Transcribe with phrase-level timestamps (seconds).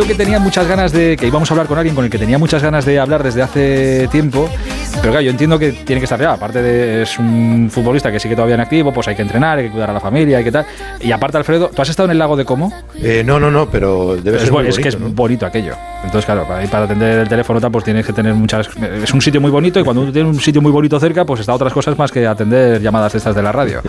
[0.00, 2.16] yo que tenía muchas ganas de que íbamos a hablar con alguien con el que
[2.16, 4.48] tenía muchas ganas de hablar desde hace tiempo,
[4.94, 8.18] pero claro, yo entiendo que tiene que estar ya, aparte de es un futbolista que
[8.18, 10.44] sigue todavía en activo, pues hay que entrenar, hay que cuidar a la familia, hay
[10.44, 10.64] que tal.
[11.00, 12.72] Y aparte Alfredo, ¿tú has estado en el lago de Como?
[13.02, 15.74] Eh, no, no, no, pero debe es, ser muy es que es bonito aquello.
[15.96, 19.20] Entonces, claro, para, para atender el teléfono tal, pues tienes que tener muchas es un
[19.20, 21.74] sitio muy bonito y cuando uno tiene un sitio muy bonito cerca, pues está otras
[21.74, 23.82] cosas más que atender llamadas estas de la radio.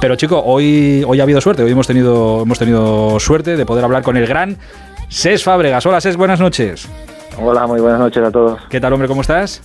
[0.00, 3.84] Pero chico, hoy hoy ha habido suerte, hoy hemos tenido hemos tenido suerte de poder
[3.84, 4.56] hablar con el gran
[5.08, 5.84] Ses Fábregas.
[5.86, 6.88] Hola, Ses, buenas noches.
[7.40, 8.60] Hola, muy buenas noches a todos.
[8.68, 9.08] ¿Qué tal, hombre?
[9.08, 9.62] ¿Cómo estás?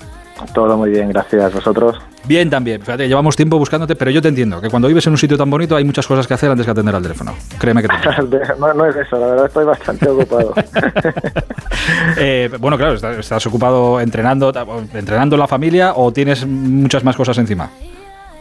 [0.53, 1.53] Todo muy bien, gracias.
[1.53, 1.97] ¿Vosotros?
[2.25, 2.81] Bien, también.
[2.81, 5.49] Fíjate, llevamos tiempo buscándote, pero yo te entiendo que cuando vives en un sitio tan
[5.49, 7.33] bonito hay muchas cosas que hacer antes que atender al teléfono.
[7.59, 10.53] Créeme que te no, no es eso, la verdad estoy bastante ocupado.
[12.17, 14.51] eh, bueno, claro, estás, ocupado entrenando,
[14.93, 17.69] entrenando la familia o tienes muchas más cosas encima.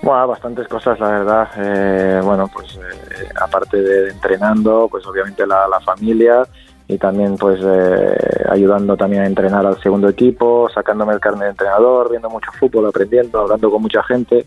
[0.03, 1.49] Bueno, bastantes cosas, la verdad.
[1.59, 6.43] Eh, bueno, pues eh, aparte de entrenando, pues obviamente la, la familia
[6.91, 11.51] y también pues eh, ayudando también a entrenar al segundo equipo, sacándome el carnet de
[11.51, 14.45] entrenador, viendo mucho fútbol, aprendiendo, hablando con mucha gente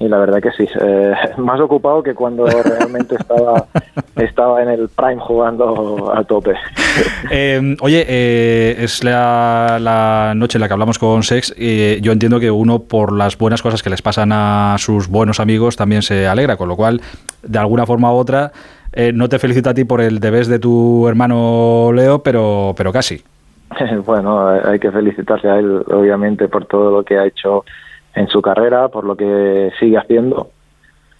[0.00, 3.66] y la verdad que sí, eh, más ocupado que cuando realmente estaba,
[4.16, 6.54] estaba en el prime jugando a tope.
[7.30, 12.40] Eh, oye, es la, la, noche en la que hablamos con Sex y yo entiendo
[12.40, 16.26] que uno por las buenas cosas que les pasan a sus buenos amigos también se
[16.26, 17.00] alegra, con lo cual
[17.42, 18.50] de alguna forma u otra
[18.92, 22.92] eh, no te felicito a ti por el debes de tu hermano Leo, pero, pero
[22.92, 23.22] casi.
[24.06, 27.64] Bueno, hay que felicitarle a él, obviamente, por todo lo que ha hecho
[28.14, 30.50] en su carrera, por lo que sigue haciendo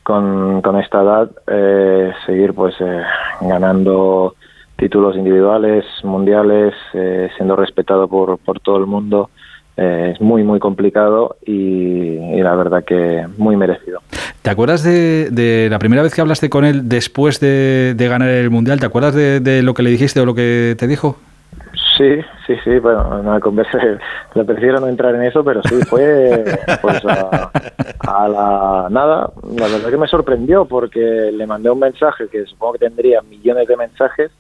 [0.03, 3.03] con, con esta edad, eh, seguir pues eh,
[3.43, 4.35] ganando
[4.77, 6.75] títulos individuales, mundiales,
[7.37, 9.29] siendo respetado por, por todo el mundo.
[9.79, 14.01] Es muy, muy complicado y, la verdad que muy merecido.
[14.43, 18.81] ¿Te acuerdas de, la primera vez que hablaste con él después de, ganar el Mundial?
[18.81, 21.17] ¿Te acuerdas de, lo que le dijiste o lo que te dijo?
[21.97, 23.79] Sí, sí, sí, bueno, una conversa,
[24.35, 26.45] le prefiero no entrar en eso, pero sí, fue
[26.83, 32.45] pues a, la nada, la verdad que me sorprendió porque le mandé un mensaje que
[32.47, 34.31] supongo que tendría millones de mensajes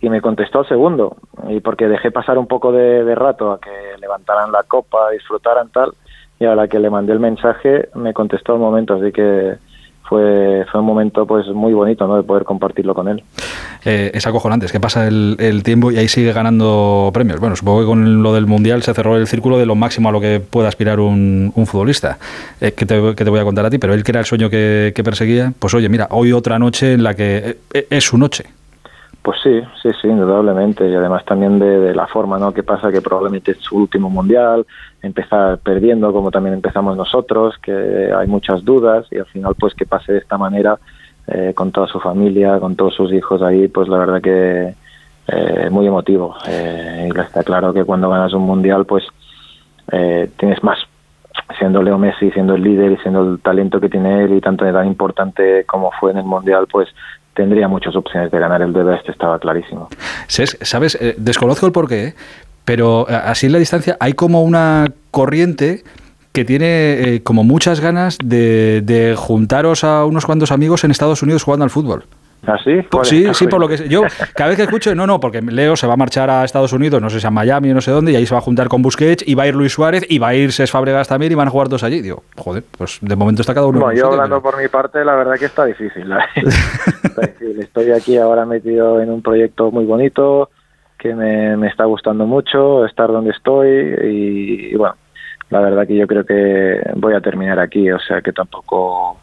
[0.00, 1.16] y me contestó al segundo,
[1.48, 3.70] y porque dejé pasar un poco de, rato a que
[4.00, 5.92] levantaran la copa, disfrutaran tal,
[6.38, 9.56] y a la que le mandé el mensaje me contestó al momento, así que
[10.02, 12.16] fue, fue un momento pues muy bonito ¿no?
[12.16, 13.24] de poder compartirlo con él.
[13.88, 17.38] Eh, es acojonante, es que pasa el, tiempo y ahí sigue ganando premios.
[17.38, 20.12] Bueno, supongo que con lo del Mundial se cerró el círculo de lo máximo a
[20.12, 22.18] lo que puede aspirar un, futbolista.
[22.60, 24.26] Eh, que, te, que, te, voy a contar a ti, pero él que era el
[24.26, 28.18] sueño que, perseguía, pues oye, mira, hoy otra noche en la que eh, es su
[28.18, 28.46] noche.
[29.26, 30.88] Pues sí, sí, sí, indudablemente.
[30.88, 32.54] Y además también de, la forma, ¿no?
[32.54, 34.64] Que pasa que probablemente es su último mundial,
[35.02, 39.84] empezar perdiendo como también empezamos nosotros, que hay muchas dudas y al final pues que
[39.84, 40.78] pase de esta manera
[41.26, 44.76] eh, con toda su familia, con todos sus hijos ahí, pues la verdad que
[45.26, 46.36] eh, muy emotivo.
[46.46, 49.08] Eh, y está claro que cuando ganas un mundial pues
[49.90, 50.78] eh, tienes más
[51.58, 54.64] siendo Leo Messi, siendo el líder y siendo el talento que tiene él y tanto
[54.64, 56.88] de tan importante como fue en el Mundial, pues
[57.36, 59.88] tendría muchas opciones de ganar el este estaba clarísimo.
[60.26, 60.98] ¿Sabes?
[61.00, 62.14] Eh, desconozco el porqué,
[62.64, 65.84] pero eh, así en la distancia hay como una corriente
[66.32, 71.44] que tiene eh, como muchas ganas de juntaros a unos cuantos amigos en Estados Unidos
[71.44, 72.04] jugando al fútbol.
[72.46, 72.80] ¿Ah, sí?
[73.02, 74.02] Sí, sí, por lo que yo
[74.34, 77.02] cada vez que escucho, no, no, porque Leo se va a marchar a Estados Unidos,
[77.02, 78.68] no sé si a Miami o no sé dónde, y ahí se va a juntar
[78.68, 81.32] con Busquets, y va a ir Luis Suárez, y va a ir Ses Fabregas también,
[81.32, 82.00] y van a jugar todos allí.
[82.00, 83.80] Digo, joder, pues de momento está cada uno.
[83.80, 86.12] No, yo hablando por mi parte, la verdad que está difícil,
[87.58, 90.50] Estoy aquí ahora metido en un proyecto muy bonito,
[90.98, 94.94] que me, me está gustando mucho, estar donde estoy, y, y bueno,
[95.50, 99.18] la verdad que yo creo que voy a terminar aquí, o sea que tampoco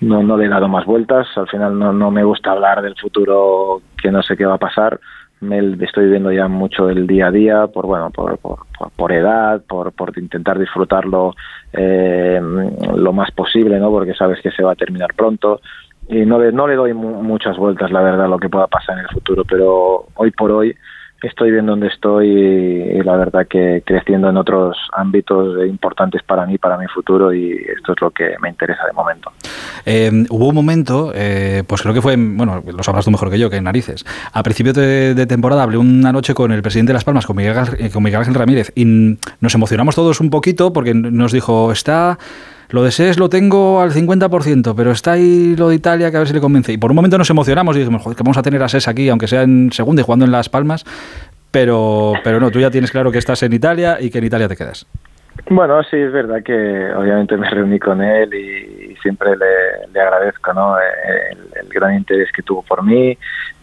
[0.00, 1.26] no, no le he dado más vueltas.
[1.36, 4.58] Al final no, no me gusta hablar del futuro que no sé qué va a
[4.58, 5.00] pasar.
[5.40, 8.38] Me estoy viendo ya mucho el día a día por bueno por,
[8.96, 11.34] por, edad, por, por intentar disfrutarlo
[11.72, 12.40] eh,
[12.96, 13.90] lo más posible, ¿no?
[13.90, 15.60] Porque sabes que se va a terminar pronto
[16.08, 19.04] y no le, no le doy muchas vueltas, la verdad, lo que pueda pasar en
[19.04, 19.44] el futuro.
[19.44, 20.74] Pero hoy por hoy
[21.26, 26.58] estoy bien donde estoy y, la verdad que creciendo en otros ámbitos importantes para mí,
[26.58, 29.32] para mi futuro y esto es lo que me interesa de momento.
[29.86, 33.38] Eh, hubo un momento, eh, pues creo que fue, bueno, lo sabrás tú mejor que
[33.38, 34.04] yo, que narices.
[34.32, 37.54] A principio de, temporada hablé una noche con el presidente de Las Palmas, con Miguel,
[37.92, 38.84] con Miguel Ángel Ramírez, y
[39.40, 42.18] nos emocionamos todos un poquito porque nos dijo, está
[42.74, 46.20] lo de SES lo tengo al 50%, pero está ahí lo de Italia que a
[46.20, 46.72] ver si le convence.
[46.72, 48.88] Y por un momento nos emocionamos y dijimos, joder, que vamos a tener a SES
[48.88, 50.84] aquí, aunque sea en segunda y jugando en Las Palmas.
[51.52, 54.48] Pero, pero no, tú ya tienes claro que estás en Italia y que en Italia
[54.48, 54.86] te quedas.
[55.48, 60.76] Bueno, sí, es verdad que obviamente me reuní con él y, siempre le, agradezco ¿no?
[60.78, 63.16] el, gran interés que tuvo por mí,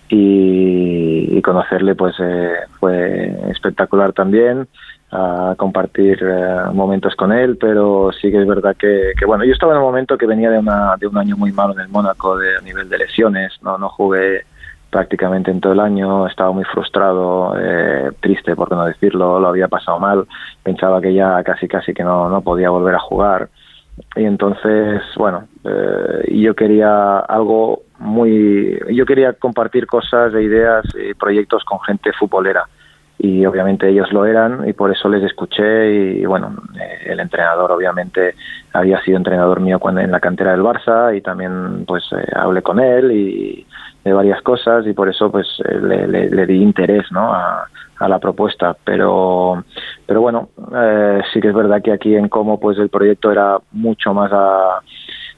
[0.08, 4.68] y, conocerle pues eh, fue espectacular también
[5.12, 9.74] a compartir eh, momentos con él, pero sí que es verdad que, bueno, yo estaba
[9.74, 12.58] en un momento que venía de, una, un año muy malo en el Mónaco de,
[12.58, 14.46] a nivel de lesiones, no, no jugué
[14.90, 19.68] prácticamente en todo el año, estaba muy frustrado, eh, triste por no decirlo, lo había
[19.68, 20.26] pasado mal,
[20.64, 23.50] pensaba que ya casi casi que no, no podía volver a jugar.
[24.16, 31.14] Y entonces, bueno, eh, yo quería algo muy, yo quería compartir cosas e ideas y
[31.14, 32.66] proyectos con gente futbolera
[33.24, 37.72] y obviamente ellos lo eran y por eso les escuché y, bueno eh, el entrenador
[37.72, 38.34] obviamente
[38.74, 42.64] había sido entrenador mío cuando en la cantera del Barça y también pues eh, hablé
[42.64, 43.68] con él y
[44.04, 47.32] de varias cosas y por eso pues eh, le, di interés ¿no?
[47.32, 47.68] a,
[48.08, 49.64] la propuesta pero
[50.08, 50.50] pero bueno
[51.32, 54.80] sí que es verdad que aquí en Como pues el proyecto era mucho más a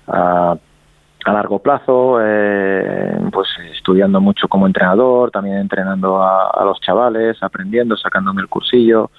[0.07, 0.55] a
[1.31, 8.41] largo plazo, eh, pues estudiando mucho como entrenador, también entrenando a, los chavales, aprendiendo, sacándome
[8.41, 9.11] el cursillo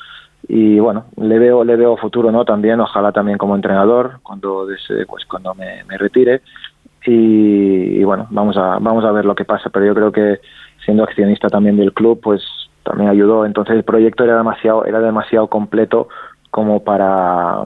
[0.47, 2.45] y bueno, le veo le veo futuro, ¿no?
[2.45, 4.67] También, ojalá también como entrenador cuando
[5.09, 6.43] pues cuando me, retire
[7.07, 10.41] y, bueno, vamos a vamos a ver lo que pasa, pero yo creo que
[10.85, 12.43] siendo accionista también del club, pues
[12.83, 13.47] también ayudó.
[13.47, 16.09] Entonces el proyecto era demasiado era demasiado completo
[16.55, 17.65] como para,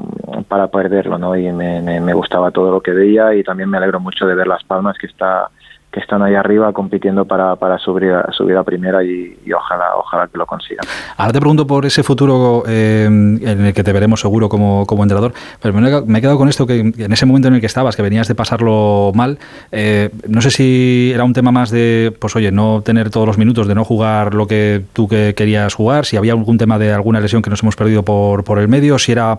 [0.48, 1.36] para perderlo, ¿no?
[1.36, 4.46] Y me, me, gustaba todo lo que veía y también me alegro mucho de ver
[4.46, 5.50] Las Palmas que está
[5.98, 10.38] están ahí arriba compitiendo para, para subir, a, subir a primera y, ojalá ojalá que
[10.38, 10.86] lo consigan.
[11.16, 15.02] Ahora te pregunto por ese futuro eh, en el que te veremos seguro como, como
[15.02, 17.96] entrenador, pero me he quedado con esto que en ese momento en el que estabas,
[17.96, 19.38] que venías de pasarlo mal,
[19.72, 23.38] eh, no sé si era un tema más de, pues oye, no tener todos los
[23.38, 26.92] minutos, de no jugar lo que tú que querías jugar, si había algún tema de
[26.92, 29.38] alguna lesión que nos hemos perdido por, por el medio, si era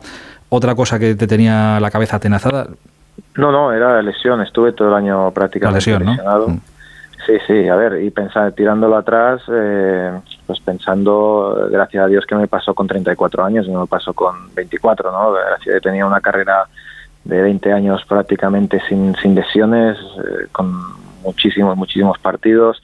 [0.50, 2.68] otra cosa que te tenía la cabeza atenazada.
[3.36, 4.42] No, no, era lesión.
[4.42, 6.50] Estuve todo el año prácticamente lesionado.
[6.50, 6.60] Mm.
[7.26, 10.12] Sí, sí, a ver, y pensar, tirándolo atrás, eh,
[10.48, 14.14] pues pensando, gracias a Dios que me pasó con 34 años y no me pasó
[14.14, 15.34] con 24, ¿no?
[15.34, 16.66] Gracias a tenía una carrera
[17.26, 20.74] de 20 años prácticamente sin, sin lesiones, eh, con
[21.24, 22.82] muchísimos, muchísimos partidos,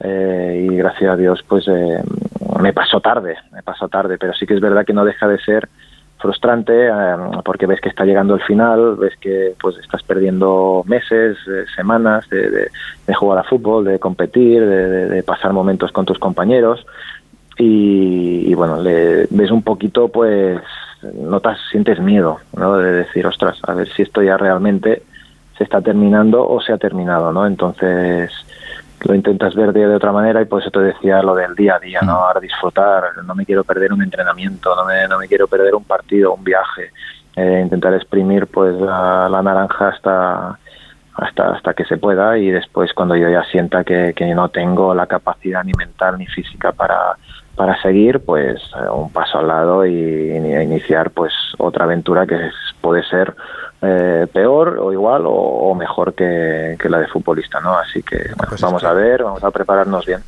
[0.00, 1.66] eh, y gracias a Dios, pues
[2.60, 5.38] me pasó tarde, me pasó tarde, pero sí que es verdad que no deja de
[5.38, 5.68] ser
[6.18, 6.92] frustrante eh,
[7.44, 12.28] porque ves que está llegando el final, ves que pues estás perdiendo meses, eh, semanas
[12.30, 12.68] de,
[13.14, 16.86] jugar a fútbol, de competir, de, pasar momentos con tus compañeros
[17.58, 20.60] y, bueno, le ves un poquito pues
[21.14, 22.76] notas, sientes miedo, ¿no?
[22.76, 25.02] De decir, ostras, a ver si esto ya realmente
[25.56, 27.46] se está terminando o se ha terminado, ¿no?
[27.46, 28.30] Entonces
[29.06, 31.78] lo intentas ver de, otra manera y por eso te decía lo del día a
[31.78, 32.14] día, ¿no?
[32.14, 32.16] Mm.
[32.16, 35.84] Ahora disfrutar, no me quiero perder un entrenamiento, no me, no me quiero perder un
[35.84, 36.90] partido, un viaje,
[37.36, 40.58] eh, intentar exprimir pues la, naranja hasta
[41.14, 44.94] hasta hasta que se pueda y después cuando yo ya sienta que, que no tengo
[44.94, 47.16] la capacidad ni mental ni física para,
[47.56, 52.50] para seguir pues eh, un paso al lado y, y iniciar pues otra aventura que
[52.80, 53.34] puede ser
[53.82, 57.76] eh, peor o igual o, mejor que, la de futbolista, ¿no?
[57.76, 60.20] Así que bueno, pues vamos a ver, vamos a prepararnos bien.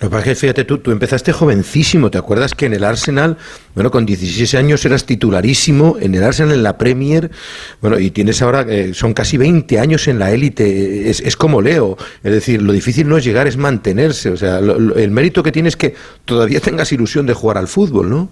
[0.00, 3.36] Lo que fíjate, tú, tú empezaste jovencísimo, ¿te acuerdas que en el Arsenal,
[3.74, 7.30] bueno, con 16 años eras titularísimo, en el Arsenal, en la Premier,
[7.80, 11.62] bueno, y tienes ahora, eh, son casi 20 años en la élite, es, es, como
[11.62, 15.52] Leo, es decir, lo difícil no es llegar, es mantenerse, o sea, el mérito que
[15.52, 18.28] tienes es que todavía tengas ilusión de jugar al fútbol, ¿no?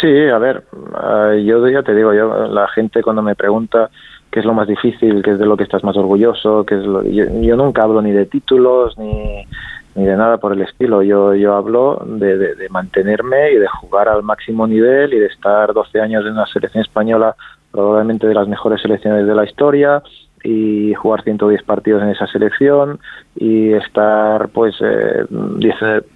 [0.00, 3.90] Sí, a ver, eh, yo ya te digo, yo la gente cuando me pregunta
[4.30, 6.84] qué es lo más difícil, qué es de lo que estás más orgulloso, qué es
[6.84, 9.46] lo, yo, nunca hablo ni de títulos ni,
[9.94, 11.02] ni de nada por el estilo.
[11.02, 15.72] Yo, yo hablo de, de, mantenerme y de jugar al máximo nivel y de estar
[15.72, 17.36] 12 años en una selección española,
[17.70, 20.02] probablemente de las mejores selecciones de la historia,
[20.44, 23.00] y jugar 110 partidos en esa selección
[23.34, 25.24] y estar pues eh,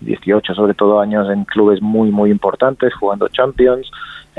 [0.03, 3.91] 18 sobre todo años en clubes muy muy importantes jugando Champions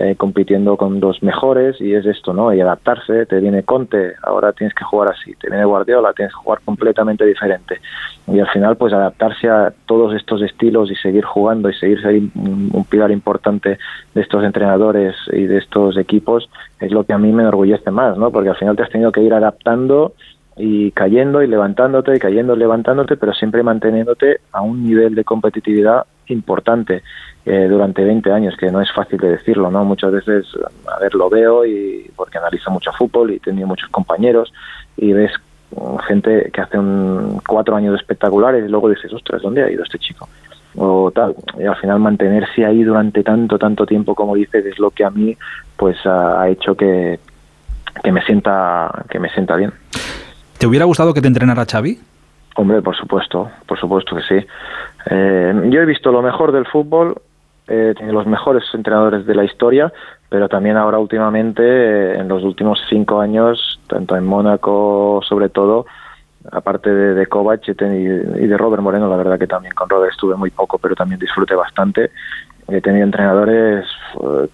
[0.01, 2.53] eh, compitiendo con los mejores y es esto, ¿no?
[2.53, 6.39] Y adaptarse, te viene Conte, ahora tienes que jugar así, te viene Guardiola, tienes que
[6.41, 7.82] jugar completamente diferente.
[8.25, 12.15] Y al final, pues adaptarse a todos estos estilos y seguir jugando y seguir ser
[12.15, 13.77] un, pilar importante
[14.13, 18.18] de estos entrenadores y de estos equipos es lo que a mí me enorgullece más,
[18.18, 18.32] ¿no?
[18.32, 20.13] Porque al final te has tenido que ir adaptando
[20.56, 25.25] y cayendo y levantándote y cayendo y levantándote, pero siempre manteniéndote a un nivel de
[25.25, 27.03] competitividad importante
[27.45, 29.83] eh, durante 20 años, que no es fácil de decirlo, ¿no?
[29.83, 30.45] Muchas veces,
[30.88, 34.53] a ver, lo veo y porque analizo mucho fútbol y he tenido muchos compañeros
[34.98, 35.31] y ves
[35.71, 39.83] mm, gente que hace un, cuatro años espectaculares y luego dices, ostras, ¿dónde ha ido
[39.83, 40.27] este chico?
[40.75, 44.91] o tal y al final mantenerse ahí durante tanto tanto tiempo como dices es lo
[44.91, 45.36] que a mí
[45.75, 47.19] pues ha, hecho que,
[48.03, 49.74] que me sienta que me sienta bien
[50.59, 51.98] ¿Te hubiera gustado que te entrenara Xavi?
[52.57, 54.45] Hombre, por supuesto, por supuesto que sí.
[55.06, 57.15] Eh, yo he visto lo mejor del fútbol,
[57.68, 59.91] eh, tiene los mejores entrenadores de la historia,
[60.27, 65.86] pero también ahora últimamente, eh, en los últimos cinco años, tanto en Mónaco sobre todo,
[66.51, 70.36] aparte de, de Kovac y de Robert Moreno, la verdad que también con Robert estuve
[70.36, 72.12] muy poco, pero también disfruté bastante.
[72.68, 73.86] He tenido entrenadores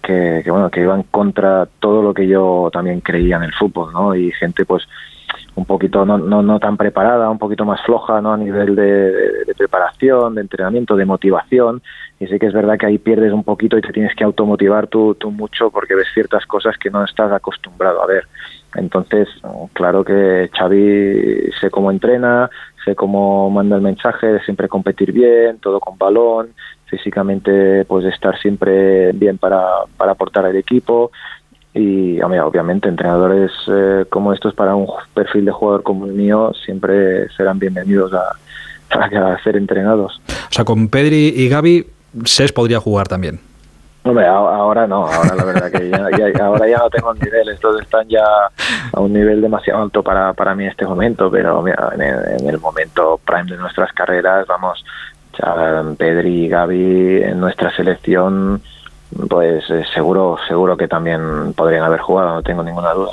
[0.02, 3.92] que, que, bueno que iban contra todo lo que yo también creía en el fútbol,
[3.92, 4.14] ¿no?
[4.14, 4.88] Y gente pues
[5.76, 8.32] poquito no, no, no, tan preparada, un poquito más floja ¿no?
[8.32, 9.12] a nivel de,
[9.44, 11.82] de, preparación, de entrenamiento, de motivación.
[12.18, 14.86] Y sí que es verdad que ahí pierdes un poquito y te tienes que automotivar
[14.86, 18.26] tú, tú mucho porque ves ciertas cosas que no estás acostumbrado a ver.
[18.74, 19.28] Entonces,
[19.74, 22.48] claro que Xavi sé cómo entrena,
[22.84, 26.54] sé cómo manda el mensaje de siempre competir bien, todo con balón,
[26.86, 29.62] físicamente pues estar siempre bien para,
[29.98, 31.10] para aportar al equipo
[31.76, 37.28] y obviamente entrenadores eh, como estos para un perfil de jugador como el mío siempre
[37.36, 38.36] serán bienvenidos a,
[38.90, 40.20] a, ser entrenados.
[40.28, 41.86] O sea, con Pedri y Gaby,
[42.24, 43.40] SES podría jugar también.
[44.04, 47.82] Hombre, ahora no, ahora la verdad que ya, ahora ya no tengo el nivel, estos
[47.82, 48.24] están ya
[48.92, 52.48] a un nivel demasiado alto para, para mí en este momento, pero en, el, en
[52.48, 54.82] el momento prime de nuestras carreras, vamos,
[55.38, 58.62] ya Pedri y Gaby en nuestra selección
[59.28, 63.12] pues eh, seguro seguro que también podrían haber jugado, no tengo ninguna duda.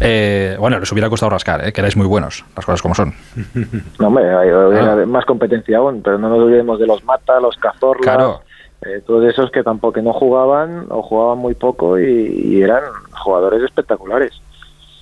[0.00, 1.72] Eh, bueno, les hubiera costado rascar, ¿eh?
[1.72, 3.14] que erais muy buenos, las cosas como son.
[3.98, 5.04] No, hombre, hay, ah.
[5.06, 8.42] más competencia aún, pero no nos olvidemos de los Mata, los Cazorla, claro.
[8.84, 12.82] eh, todos esos que tampoco no jugaban o jugaban muy poco y, y eran
[13.12, 14.32] jugadores espectaculares.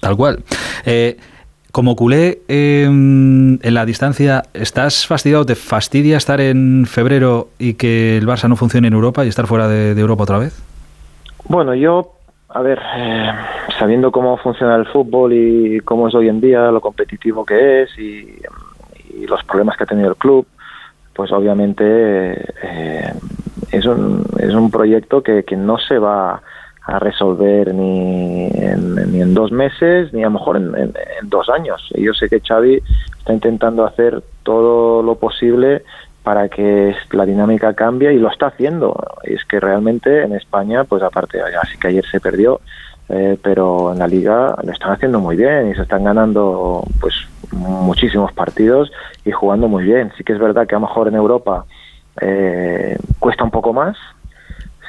[0.00, 0.42] Tal cual.
[0.84, 1.16] Eh,
[1.72, 5.46] como culé em, en la distancia, ¿estás fastidiado?
[5.46, 9.46] ¿Te fastidia estar en febrero y que el Barça no funcione en Europa y estar
[9.46, 10.62] fuera de, Europa otra vez?
[11.48, 12.12] Bueno, yo,
[12.50, 13.32] a ver, eh,
[13.78, 17.98] sabiendo cómo funciona el fútbol y cómo es hoy en día, lo competitivo que es
[17.98, 18.36] y,
[19.26, 20.46] los problemas que ha tenido el club,
[21.14, 23.12] pues obviamente eh,
[23.70, 26.42] es, un, es un proyecto que, que no se va
[26.84, 31.48] a resolver ni en, ni en dos meses ni a lo mejor en, en, dos
[31.48, 31.88] años.
[31.94, 32.82] Y yo sé que Xavi
[33.18, 35.82] está intentando hacer todo lo posible
[36.22, 38.96] para que la dinámica cambie y lo está haciendo.
[39.24, 42.60] Y es que realmente en España, pues aparte, ya sí que ayer se perdió,
[43.08, 47.14] eh, pero en la liga lo están haciendo muy bien y se están ganando pues
[47.52, 48.90] muchísimos partidos
[49.24, 50.12] y jugando muy bien.
[50.16, 51.64] Sí que es verdad que a lo mejor en Europa
[52.20, 53.96] eh, cuesta un poco más,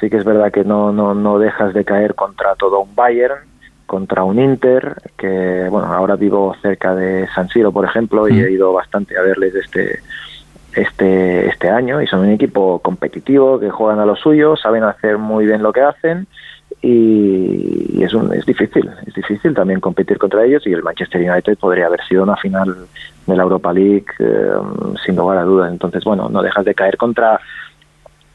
[0.04, 3.40] sí que es verdad que no, no, no dejas de caer contra todo un Bayern,
[3.86, 8.52] contra un Inter, que bueno, ahora vivo cerca de San Siro, por ejemplo, y he
[8.52, 10.00] ido bastante a verles este
[10.74, 15.18] este este año y son un equipo competitivo que juegan a lo suyo, saben hacer
[15.18, 16.26] muy bien lo que hacen
[16.82, 21.56] y, es un, es difícil, es difícil también competir contra ellos y el Manchester United
[21.56, 22.74] podría haber sido una final
[23.26, 24.50] de la Europa League eh,
[25.06, 25.72] sin lugar a dudas.
[25.72, 27.40] Entonces, bueno, no dejas de caer contra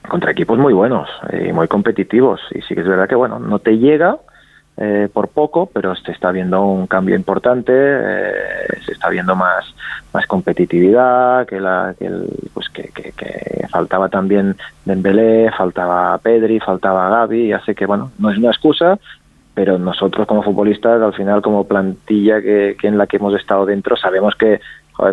[0.10, 2.42] contra equipos muy buenos y muy competitivos.
[2.52, 4.18] Y sí que es verdad que, bueno, no te llega
[4.82, 9.66] eh, por poco, pero se está viendo un cambio importante, eh, se está viendo más,
[10.14, 16.60] más competitividad, que, la, que, el, pues que, que, que, faltaba también Dembélé, faltaba Pedri,
[16.60, 18.98] faltaba Gaby, ya sé que, bueno, no es una excusa,
[19.54, 23.98] pero nosotros como futbolistas, al final, como plantilla que en la que hemos estado dentro,
[23.98, 24.62] sabemos que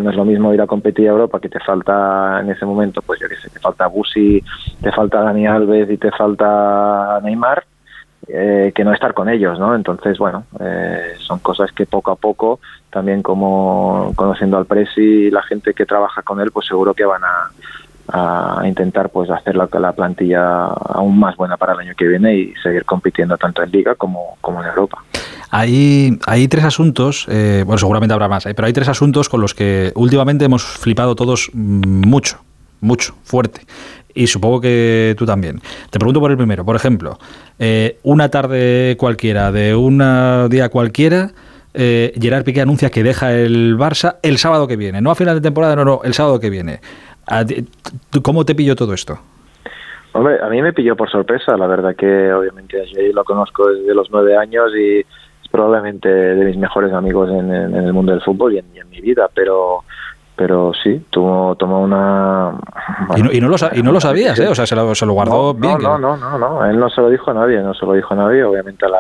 [0.00, 3.02] no es lo mismo ir a competir a Europa que te falta en ese momento,
[3.02, 4.43] pues yo qué sé, te falta Busi,
[4.81, 7.64] te falta Dani Alves y te falta Neymar,
[8.28, 9.75] eh, que no estar con ellos, ¿no?
[9.75, 12.59] Entonces, bueno, eh, son cosas que poco a poco,
[12.90, 17.05] también como conociendo al Presi y la gente que trabaja con él, pues seguro que
[17.05, 17.50] van a,
[18.64, 22.55] intentar pues hacer la, la, plantilla aún más buena para el año que viene y
[22.62, 25.02] seguir compitiendo tanto en Liga como, como en Europa.
[25.50, 29.41] Hay, hay tres asuntos, eh, bueno, seguramente habrá más, eh, pero hay tres asuntos con
[29.41, 32.38] los que últimamente hemos flipado todos mucho,
[32.81, 33.62] mucho, fuerte.
[34.15, 35.61] Y supongo que tú también.
[35.91, 36.65] Te pregunto por el primero.
[36.65, 37.19] Por ejemplo,
[37.59, 39.99] eh, una tarde cualquiera, de un
[40.49, 41.33] día cualquiera,
[41.79, 45.03] eh, Gerard Piqué anuncia que deja el Barça el sábado que viene.
[45.03, 46.81] No a final de temporada, no, no, el sábado que viene.
[48.23, 49.19] ¿Cómo te pilló todo esto?
[50.12, 51.55] Hombre, a mí me pilló por sorpresa.
[51.59, 55.05] La verdad que obviamente a lo conozco desde los nueve años y
[55.49, 59.85] probablemente de mis mejores amigos en, el mundo del fútbol y en, mi vida, pero
[60.35, 62.53] pero sí, tomó, tomó una...
[63.17, 64.47] y, no, y, no lo, y no lo sabías, ¿eh?
[64.49, 65.79] O sea, se lo, se lo guardó bien.
[65.81, 68.12] No, no, no, no, él no se lo dijo a nadie, no se lo dijo
[68.12, 68.99] a nadie, obviamente a la,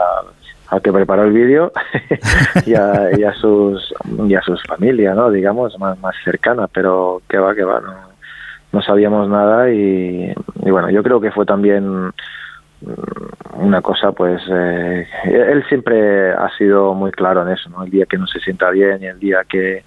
[0.68, 1.72] al que preparó el vídeo
[2.66, 3.94] y, a, y, a, sus
[4.26, 5.30] y a sus familias, ¿no?
[5.30, 7.92] Digamos, más, más cercana, pero que va, que va, no,
[8.72, 10.32] no sabíamos nada y,
[10.64, 12.12] y bueno, yo creo que fue también
[13.54, 17.84] una cosa, pues eh, él siempre ha sido muy claro en eso, ¿no?
[17.84, 19.84] El día que no se sienta bien y el día que,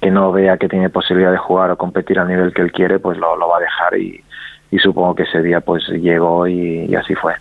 [0.00, 2.98] que no vea que tiene posibilidad de jugar o competir al nivel que él quiere,
[2.98, 4.22] pues lo, lo va a dejar y,
[4.70, 7.34] y supongo que ese día pues llegó y, así fue.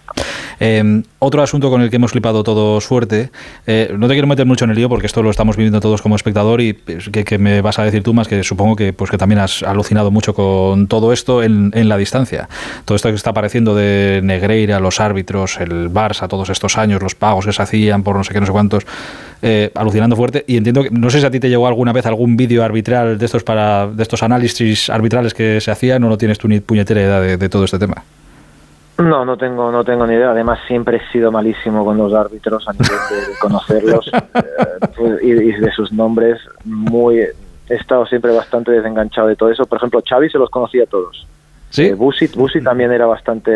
[0.59, 3.29] Eh, otro asunto con el que hemos flipado todos fuerte,
[3.67, 6.01] eh, no te quiero meter mucho en el lío porque esto lo estamos viviendo todos
[6.01, 9.11] como espectador y pues, que, me vas a decir tú más que supongo que pues
[9.11, 12.49] que también has alucinado mucho con todo esto en, la distancia.
[12.85, 17.15] Todo esto que está apareciendo de Negreira, los árbitros, el Barça, todos estos años, los
[17.15, 18.85] pagos que se hacían por no sé qué, no sé cuántos,
[19.41, 22.05] eh, alucinando fuerte y entiendo que, no sé si a ti te llegó alguna vez
[22.05, 26.17] algún vídeo arbitral de estos para de estos análisis arbitrales que se hacían o no
[26.17, 28.03] tienes tú ni puñetera idea de, todo este tema?
[28.97, 30.31] No, no tengo, no tengo ni idea.
[30.31, 35.71] Además, siempre he sido malísimo con los árbitros a nivel de, conocerlos eh, y, de
[35.71, 36.39] sus nombres.
[36.65, 37.33] Muy, he
[37.69, 39.65] estado siempre bastante desenganchado de todo eso.
[39.65, 41.25] Por ejemplo, Xavi se los conocía a todos.
[41.69, 41.85] ¿Sí?
[41.85, 42.33] Eh, Busit,
[42.63, 43.51] también era bastante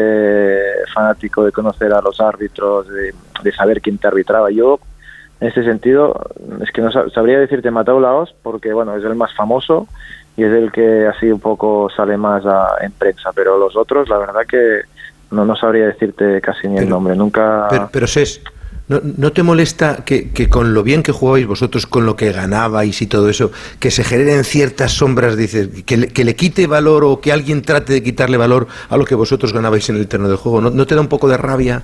[0.93, 4.51] fanático de conocer a los árbitros, de, de, saber quién te arbitraba.
[4.51, 4.79] Yo,
[5.41, 6.21] en ese sentido,
[6.61, 9.87] es que no sabría decirte Mateo Laos porque, bueno, es el más famoso
[10.35, 12.43] y es el que así un poco sale más
[12.81, 14.81] en prensa, pero los otros, la verdad que
[15.31, 17.67] no, no sabría decirte casi ni el nombre, nunca...
[17.69, 18.41] Pero, pero Ses,
[18.87, 22.31] ¿no, ¿no, te molesta que, que, con lo bien que jugabais vosotros, con lo que
[22.31, 26.67] ganabais y todo eso, que se generen ciertas sombras, dices, que le, que le quite
[26.67, 30.07] valor o que alguien trate de quitarle valor a lo que vosotros ganabais en el
[30.07, 30.61] terreno del juego?
[30.61, 31.83] ¿No, ¿No te da un poco de rabia?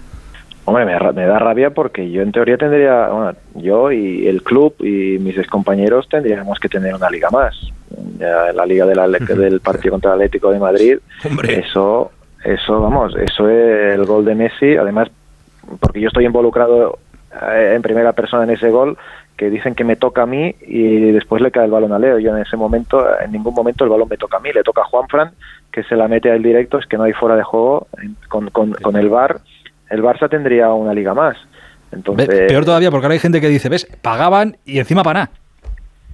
[0.69, 5.17] Hombre, me, da rabia porque yo en teoría tendría, bueno, yo y el club y
[5.17, 7.55] mis compañeros tendríamos que tener una liga más.
[8.19, 10.97] La liga del partido contra el Atlético de Madrid,
[11.47, 12.11] eso,
[12.43, 15.09] eso, vamos, eso es el gol de Messi, además,
[15.79, 16.99] porque yo estoy involucrado
[17.41, 18.97] eh, en primera persona en ese gol,
[19.37, 22.19] que dicen que me toca a mí y después le cae el balón a Leo.
[22.19, 24.81] Yo en ese momento, en ningún momento el balón me toca a mí, le toca
[24.81, 25.31] a Juanfran,
[25.71, 27.87] que se la mete al directo, es que no hay fuera de juego
[28.27, 29.39] con, con, con el VAR
[29.89, 31.37] el Barça tendría una liga más.
[31.91, 33.87] Entonces, Peor todavía, porque ahora hay gente que dice, ¿ves?
[34.01, 35.31] Pagaban y encima para nada.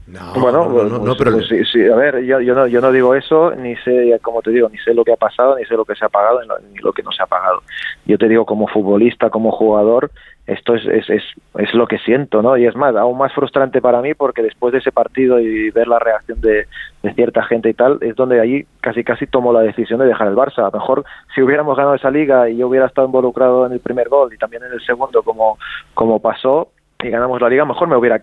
[0.07, 1.31] No, bueno, no, pues, pero...
[1.31, 4.51] Pues sí, a ver, yo, yo, no, yo no digo eso, ni sé, como te
[4.51, 6.80] digo, ni sé lo que ha pasado, ni sé lo que se ha pagado, ni
[6.80, 7.63] lo que no se ha pagado.
[8.06, 10.12] Yo te digo, como futbolista, como jugador,
[10.45, 11.23] esto es, es, es,
[11.58, 12.56] es, lo que siento, ¿no?
[12.56, 15.88] Y es más, aún más frustrante para mí porque después de ese partido y ver
[15.88, 16.67] la reacción de,
[17.15, 20.36] cierta gente y tal, es donde ahí casi casi tomo la decisión de dejar el
[20.36, 20.60] Barça.
[20.60, 23.80] A lo mejor si hubiéramos ganado esa liga y yo hubiera estado involucrado en el
[23.80, 25.58] primer gol y también en el segundo como,
[25.93, 26.69] como pasó,
[27.06, 28.22] y ganamos la liga, mejor me hubiera,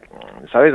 [0.51, 0.75] ¿sabes?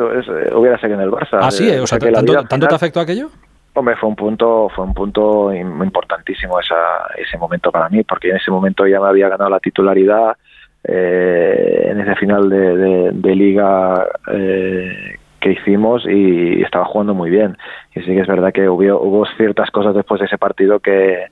[0.53, 1.39] hubiera seguido en el Barça.
[1.41, 3.29] Ah, sí, o sea, ¿tanto, ¿tanto te afectó aquello?
[3.73, 6.75] Hombre, fue un punto, fue un punto importantísimo esa,
[7.15, 10.35] ese momento para mí, porque en ese momento ya me había ganado la titularidad,
[10.83, 17.57] eh, en ese final de, liga eh, que hicimos y estaba jugando muy bien.
[17.93, 21.27] Y sí que es verdad que hubo, hubo ciertas cosas después de ese partido que,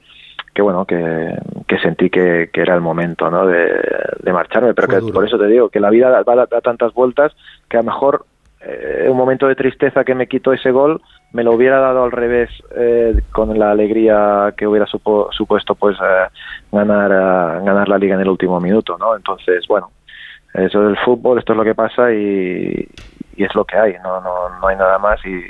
[0.55, 1.37] que bueno, que,
[1.83, 3.45] sentí que, era el momento ¿no?
[3.45, 7.33] de, marcharme, pero que por eso te digo que la vida da, da, tantas vueltas
[7.69, 8.25] que a lo mejor
[8.61, 11.01] eh, un momento de tristeza que me quitó ese gol
[11.33, 16.27] me lo hubiera dado al revés eh, con la alegría que hubiera supuesto pues eh,
[16.71, 17.09] ganar
[17.63, 19.91] ganar la liga en el último minuto no entonces bueno
[20.53, 22.87] eso es el fútbol esto es lo que pasa y,
[23.37, 25.43] es lo que hay no no no hay nada más y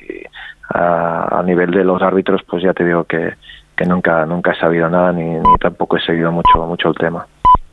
[0.74, 3.34] a, nivel de los árbitros pues ya te digo que,
[3.76, 7.28] que nunca nunca he sabido nada ni, ni tampoco he seguido mucho mucho el tema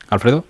[0.09, 0.43] Alfredo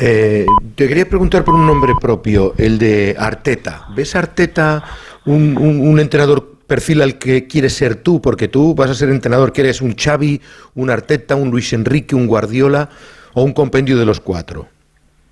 [0.00, 3.88] eh, te quería preguntar por un nombre propio, el de Arteta.
[3.96, 4.84] ¿Ves Arteta
[5.26, 8.22] un, un, entrenador perfil al que quieres ser tú?
[8.22, 10.40] Porque tú vas a ser entrenador que eres un Xavi,
[10.76, 12.88] un Arteta, un Luis Enrique, un Guardiola
[13.34, 14.68] o un compendio de los cuatro.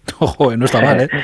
[0.19, 1.09] Ojo, no está mal, ¿eh?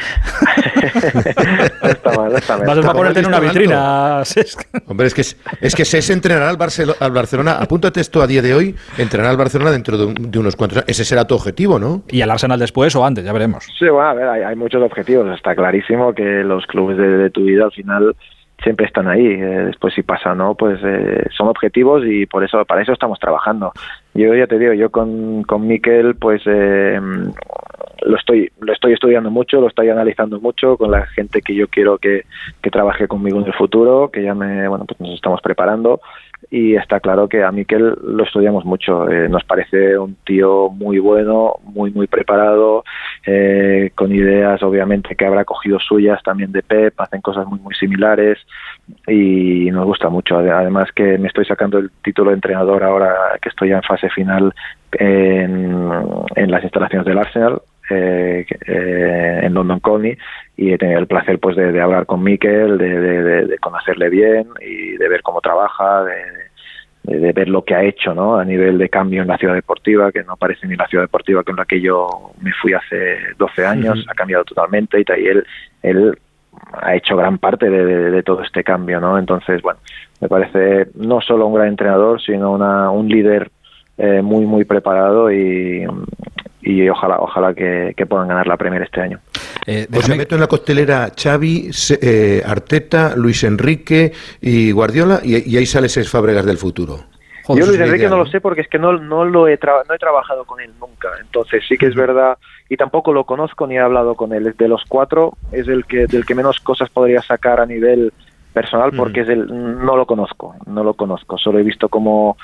[1.83, 2.67] no está mal, no está mal.
[2.67, 4.23] Vas a ponerte en una vitrina.
[4.87, 6.59] Hombre, es que, es que SES entrenará al,
[7.01, 7.59] al, Barcelona.
[7.59, 10.89] Apúntate esto a día de hoy, entrenará al Barcelona dentro de, unos cuantos años.
[10.89, 12.03] Ese será tu objetivo, ¿no?
[12.09, 13.65] Y al Arsenal después o antes, ya veremos.
[13.79, 15.27] Sí, bueno, a ver, hay, muchos objetivos.
[15.35, 18.17] Está clarísimo que los clubes de, tu vida al final
[18.63, 19.27] siempre están ahí.
[19.27, 23.19] Eh, después si pasa no, pues eh, son objetivos y por eso para eso estamos
[23.19, 23.73] trabajando.
[24.15, 27.01] Yo ya te digo, yo con, con Miquel, pues eh,
[28.03, 31.69] lo estoy lo estoy estudiando mucho, lo estoy analizando mucho con la gente que yo
[31.69, 32.25] quiero que,
[32.63, 36.01] que trabaje conmigo en el futuro, que ya me, bueno, pues nos estamos preparando
[36.51, 39.09] y está claro que a Miquel lo estudiamos mucho.
[39.09, 42.85] Eh, nos parece un tío muy bueno, muy, muy preparado,
[43.27, 47.75] eh, con ideas obviamente que habrá cogido suyas también de Pep, hacen cosas muy, muy
[47.75, 48.39] similares
[49.07, 50.37] y nos gusta mucho.
[50.37, 54.02] Además que me estoy sacando el título de entrenador ahora que estoy ya en fase
[54.11, 54.55] final
[54.93, 55.93] en,
[56.37, 57.61] en las instalaciones del Arsenal
[57.91, 60.17] eh, eh, en London Colney
[60.57, 65.09] y he tenido el placer pues de, hablar con Mikel, de, conocerle bien y de
[65.09, 68.39] ver cómo trabaja, de, ver lo que ha hecho ¿no?
[68.39, 71.43] a nivel de cambio en la ciudad deportiva, que no parece ni la ciudad deportiva
[71.43, 75.45] con la que yo me fui hace 12 años, ha cambiado totalmente y, y él,
[75.83, 76.19] él
[76.81, 79.19] ha hecho gran parte de, todo este cambio, ¿no?
[79.19, 79.81] Entonces, bueno,
[80.21, 83.51] me parece no solo un gran entrenador, sino una, un líder
[83.99, 85.87] eh, muy, muy preparado y,
[86.63, 89.19] y ojalá, ojalá que, puedan ganar la Premier este año.
[89.67, 95.57] Eh, pues se meto en la costelera Xavi, eh, Arteta, Luis Enrique y Guardiola y,
[95.57, 97.01] ahí sale seis Fábregas del futuro.
[97.49, 99.99] Yo Luis Enrique no lo sé porque es que no, no lo he no he
[99.99, 101.09] trabajado con él nunca.
[101.21, 104.55] Entonces sí que es verdad y tampoco lo conozco ni he hablado con él.
[104.57, 108.13] De los cuatro es el que del que menos cosas podría sacar a nivel
[108.53, 111.37] personal porque es el no lo conozco, no lo conozco.
[111.39, 112.37] Solo he visto cómo,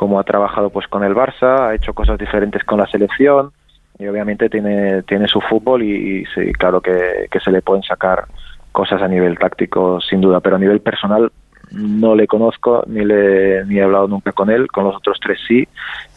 [0.00, 3.52] cómo ha trabajado pues con el Barça, ha hecho cosas diferentes con la selección
[3.98, 8.24] y obviamente tiene, tiene su fútbol y, sí, claro que, que, se le pueden sacar
[8.72, 11.30] cosas a nivel táctico sin duda, pero a nivel personal
[11.72, 15.38] no le conozco ni le ni he hablado nunca con él, con los otros tres
[15.46, 15.66] sí,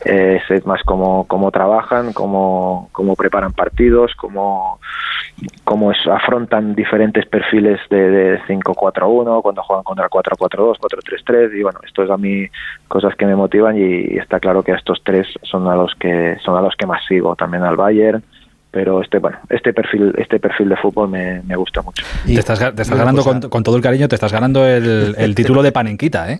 [0.05, 4.79] eh, sé más cómo, cómo trabajan, cómo, cómo preparan partidos, cómo,
[5.63, 12.03] cómo afrontan diferentes perfiles de, de 5-4-1, cuando juegan contra 4-4-2, 4-3-3 y bueno, esto
[12.03, 12.47] es a mí
[12.87, 16.57] cosas que me motivan y, está claro que estos tres son a los que son
[16.57, 18.23] a los que más sigo, también al Bayern,
[18.73, 22.03] pero este bueno este perfil este perfil de fútbol me, gusta mucho.
[22.25, 25.71] Te estás, te estás ganando con, todo el cariño te estás ganando el, título de
[25.71, 26.39] panenquita eh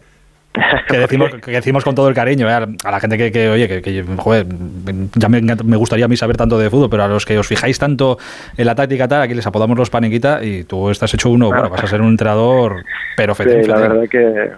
[0.88, 2.54] que decimos, que decimos con todo el cariño ¿eh?
[2.54, 4.46] a la gente que, que oye, que, joder,
[5.16, 7.48] ya me, me, gustaría a mí saber tanto de fútbol, pero a los que os
[7.48, 8.20] fijáis tanto
[8.56, 11.72] en la táctica tal, aquí les apodamos los panenquita y tú estás hecho uno, bueno,
[11.72, 12.84] vas a ser un entrenador,
[13.18, 13.68] pero feliz.
[13.68, 14.52] la verdad que,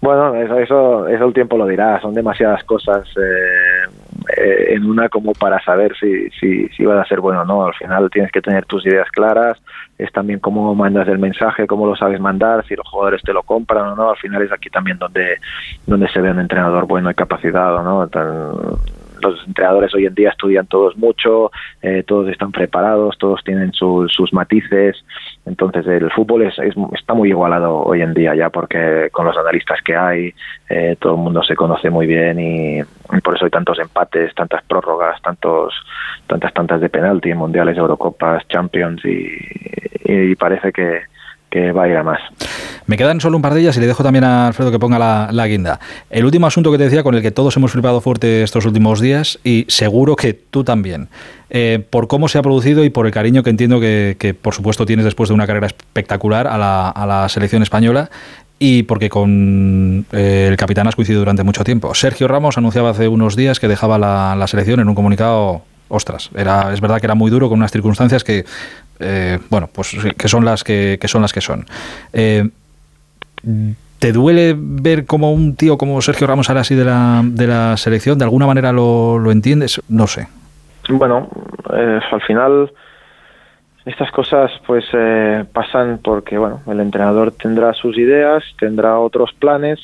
[0.00, 3.06] bueno, eso, eso, eso el tiempo lo dirá, son demasiadas cosas.
[3.16, 3.90] Eh,
[4.36, 7.66] eh, en una como para saber si, si, si vas a ser bueno o no.
[7.66, 9.58] Al final tienes que tener tus ideas claras,
[9.98, 13.42] es también cómo mandas el mensaje, cómo lo sabes mandar, si los jugadores te lo
[13.42, 14.10] compran o no.
[14.10, 15.38] Al final es aquí también donde,
[15.86, 18.08] donde se ve un entrenador bueno y capacitado, ¿no?
[19.22, 21.50] Los entrenadores hoy en día estudian todos mucho,
[21.82, 25.04] eh, todos están preparados, todos tienen sus matices.
[25.46, 26.54] Entonces el fútbol es,
[26.94, 30.34] está muy igualado hoy en día ya porque con los analistas que hay
[30.68, 32.82] eh, todo el mundo se conoce muy bien y,
[33.22, 35.74] por eso hay tantos empates, tantas prórrogas, tantos
[36.26, 41.02] tantas tantas de penalti, mundiales, Eurocopas, Champions y parece que,
[41.50, 42.20] que va a ir a más.
[42.86, 44.98] Me quedan solo un par de ellas y le dejo también a Alfredo que ponga
[45.30, 45.80] la, guinda.
[46.10, 49.00] El último asunto que te decía, con el que todos hemos flipado fuerte estos últimos
[49.00, 51.08] días, y seguro que tú también,
[51.50, 54.86] eh, por cómo se ha producido y por el cariño que entiendo que, por supuesto
[54.86, 58.10] tienes después de una carrera espectacular a la, selección española,
[58.58, 61.94] y porque con eh, el capitán has coincidido durante mucho tiempo.
[61.94, 66.30] Sergio Ramos anunciaba hace unos días que dejaba la, la selección en un comunicado ostras,
[66.36, 68.44] era, es verdad que era muy duro con unas circunstancias que
[69.00, 71.66] eh, bueno, pues que son las que, son las que son.
[72.12, 72.48] Eh,
[73.98, 77.76] ¿Te duele ver como un tío como Sergio Ramos ahora así de la, de la
[77.76, 78.18] selección?
[78.18, 79.80] ¿De alguna manera lo, lo entiendes?
[79.88, 80.28] No sé.
[80.88, 81.28] Bueno,
[81.74, 82.72] eh, al final
[83.84, 84.84] estas cosas pues
[85.52, 89.80] pasan porque bueno el entrenador tendrá sus ideas, tendrá otros planes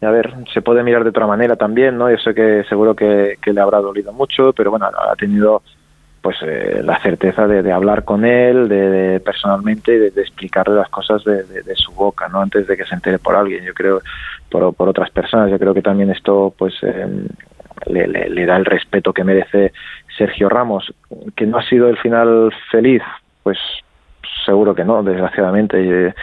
[0.00, 2.10] y a ver, se puede mirar de otra manera también, ¿no?
[2.10, 5.62] Yo sé que seguro que, que le habrá dolido mucho, pero bueno, ha tenido
[6.28, 11.24] pues eh, la certeza de, hablar con él de, personalmente y de, explicarle las cosas
[11.24, 14.02] de, su boca no antes de que se entere por alguien yo creo
[14.50, 15.50] por, por otras personas.
[15.50, 17.28] Yo creo que también esto pues em,
[17.86, 19.72] le, le, da el respeto que merece
[20.18, 20.92] Sergio Ramos
[21.34, 23.02] que no ha sido el final feliz
[23.42, 23.56] pues
[24.44, 26.14] seguro que no, desgraciadamente.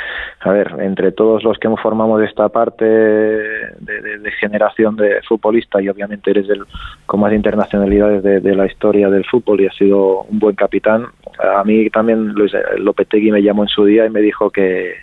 [0.41, 6.31] A ver, entre todos los que formamos esta parte de, generación de futbolista y obviamente
[6.31, 6.63] eres el
[7.05, 11.07] con más internacionalidades de, la historia del fútbol y has sido un buen capitán.
[11.39, 14.93] A mí también Luis Lopetegui me llamó en su día y me dijo que,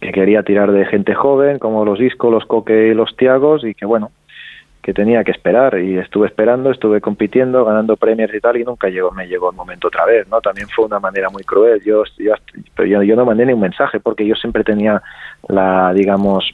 [0.00, 3.74] que quería tirar de gente joven como los Disco, los Coque y los Tiagos y
[3.74, 4.10] que bueno,
[4.82, 8.88] que tenía que esperar y estuve esperando, estuve compitiendo, ganando premios y tal y nunca
[8.88, 10.40] llegó, me llegó el momento otra vez, ¿no?
[10.40, 11.82] También fue una manera muy cruel.
[11.84, 15.02] Yo, yo, yo, no mandé ni un mensaje porque yo siempre tenía
[15.48, 16.50] la, digamos,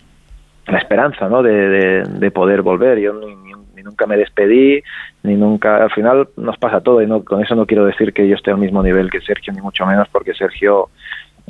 [0.66, 1.42] la esperanza, ¿no?
[1.42, 2.98] De, de, poder volver.
[2.98, 4.82] Yo ni, nunca me despedí,
[5.22, 8.26] ni nunca, al final nos pasa todo y no, con eso no quiero decir que
[8.26, 10.88] yo esté al mismo nivel que Sergio, ni mucho menos porque Sergio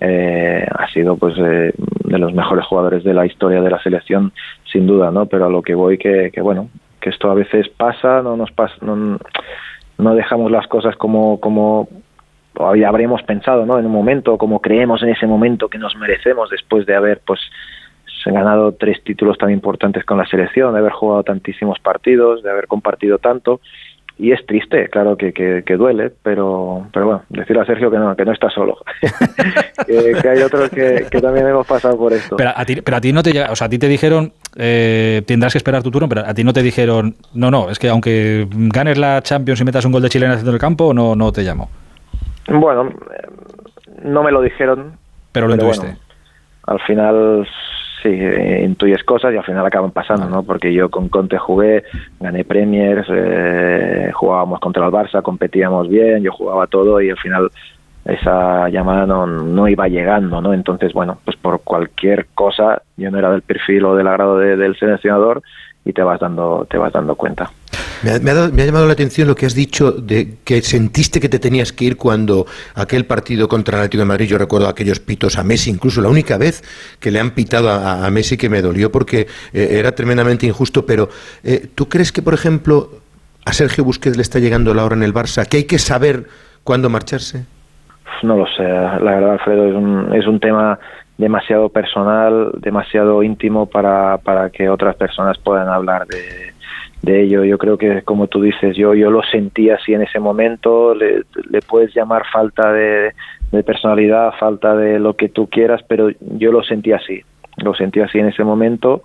[0.00, 1.72] eh, ha sido pues eh,
[2.14, 4.32] de los mejores jugadores de la historia de la selección
[4.72, 6.68] sin duda no pero a lo que voy que, bueno
[7.00, 9.18] que esto a veces pasa no nos pasa no,
[9.98, 11.88] no dejamos las cosas como como
[12.60, 16.86] habríamos pensado no en un momento como creemos en ese momento que nos merecemos después
[16.86, 17.40] de haber pues
[18.26, 22.68] ganado tres títulos tan importantes con la selección de haber jugado tantísimos partidos de haber
[22.68, 23.60] compartido tanto
[24.16, 28.14] y es triste, claro que, que, duele, pero, pero bueno, decirle a Sergio que no,
[28.14, 28.78] que no está solo,
[29.86, 32.36] que, hay otros que, también hemos pasado por esto.
[32.36, 35.22] Pero a ti, pero a ti no te o sea, a ti te dijeron, eh,
[35.26, 37.88] tendrás que esperar tu turno, pero a ti no te dijeron, no, no, es que
[37.88, 40.94] aunque ganes la Champions y metas un gol de Chile en el centro del campo,
[40.94, 41.68] no, no te llamo.
[42.48, 42.90] Bueno,
[44.04, 44.96] no me lo dijeron,
[45.32, 45.96] Pero lo intuyiste.
[46.66, 47.48] al final
[48.04, 48.10] sí,
[48.62, 50.42] intuyes cosas y al final acaban pasando, ¿no?
[50.42, 51.84] Porque yo con Conte jugué,
[52.20, 57.50] gané Premiers, eh, jugábamos contra el Barça, competíamos bien, yo jugaba todo y al final
[58.04, 60.52] esa llamada no, no iba llegando, ¿no?
[60.52, 64.76] Entonces, bueno, pues por cualquier cosa, yo no era del perfil o del agrado del
[64.76, 65.42] seleccionador
[65.86, 67.50] y te vas dando, te vas dando cuenta.
[68.04, 68.18] Me ha,
[68.66, 71.96] llamado la atención lo que has dicho de que sentiste que te tenías que ir
[71.96, 76.02] cuando aquel partido contra el Atlético de Madrid, yo recuerdo aquellos pitos a Messi, incluso
[76.02, 76.62] la única vez
[77.00, 81.08] que le han pitado a, Messi que me dolió porque eh, era tremendamente injusto, pero
[81.42, 82.90] eh, ¿tú crees que, por ejemplo,
[83.46, 86.24] a Sergio Busquets le está llegando la hora en el Barça, que hay que saber
[86.62, 87.46] cuándo marcharse?
[88.22, 90.78] No lo sé, la verdad, Alfredo, es un, es un tema
[91.16, 96.53] demasiado personal, demasiado íntimo para, para que otras personas puedan hablar de,
[97.04, 97.44] de ello.
[97.44, 101.24] Yo creo que, como tú dices, yo, yo lo sentí así en ese momento, le,
[101.68, 103.12] puedes llamar falta de,
[103.52, 107.22] de, personalidad, falta de lo que tú quieras, pero yo lo sentí así,
[107.58, 109.02] lo sentí así en ese momento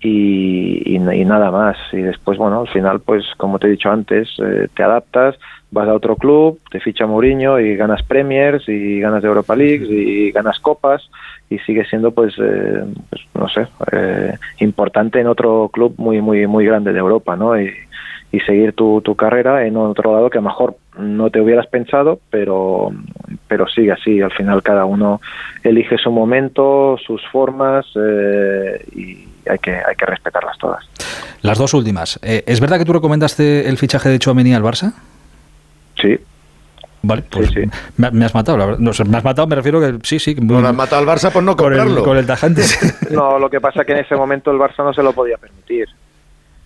[0.00, 1.76] y, y, nada más.
[1.92, 5.36] Y después, bueno, al final, pues como te he dicho antes, eh, te adaptas,
[5.70, 10.32] vas a otro club, te ficha Mourinho y ganas Premiers y ganas Europa League y
[10.32, 11.08] ganas copas
[11.48, 16.46] y sigue siendo pues, eh, pues no sé eh, importante en otro club muy muy
[16.46, 17.72] muy grande de Europa no y,
[18.32, 21.66] y seguir tu, tu, carrera en otro lado que a lo mejor no te hubieras
[21.66, 22.90] pensado pero
[23.48, 25.20] pero sigue así al final cada uno
[25.64, 30.84] elige su momento sus formas eh, y hay que hay que respetarlas todas
[31.42, 34.92] las dos últimas es verdad que tú recomendaste el fichaje de Chouameni al Barça
[36.00, 36.18] sí
[37.02, 37.50] Vale, pues
[37.96, 38.78] Me, has matado, la verdad.
[38.78, 40.34] No, me has matado, me refiero que sí, sí.
[40.34, 42.02] no, me has matado al Barça por no comprarlo.
[42.04, 42.62] Con el, tajante.
[43.10, 45.38] no, lo que pasa es que en ese momento el Barça no se lo podía
[45.38, 45.88] permitir.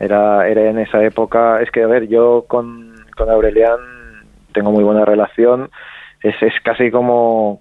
[0.01, 1.63] Era, era en esa época.
[1.63, 3.79] Es que, a ver, yo con, con Aurelian
[4.53, 5.71] tengo muy buena relación.
[6.21, 7.61] Es, es casi como,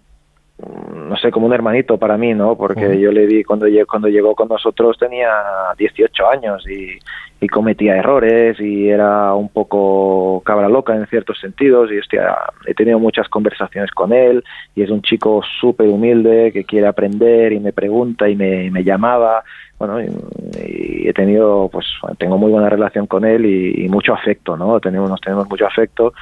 [0.96, 2.56] no sé, como un hermanito para mí, ¿no?
[2.56, 5.30] Porque yo le vi cuando, cuando llegó con nosotros tenía
[5.78, 6.98] 18 años y,
[7.44, 12.74] y cometía errores y era un poco cabra loca en ciertos sentidos y hostia, he
[12.74, 14.44] tenido muchas conversaciones con él
[14.76, 18.84] y es un chico súper humilde que quiere aprender y me pregunta y me, me
[18.84, 19.44] llamaba.
[19.78, 21.86] Bueno y, he tenido pues
[22.18, 25.66] tengo muy buena relación con él y, y mucho afecto no tenemos nos tenemos mucho
[25.66, 26.14] afecto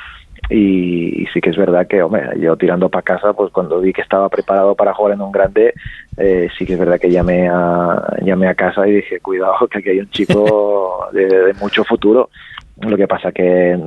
[0.49, 4.01] y, sí que es verdad que, hombre, yo tirando para casa, pues cuando vi que
[4.01, 5.73] estaba preparado para jugar en un grande,
[6.17, 9.79] eh, sí que es verdad que llamé a, llamé a casa y dije, cuidado, que
[9.79, 12.29] aquí hay un chico de, mucho futuro.
[12.81, 13.79] Lo que pasa que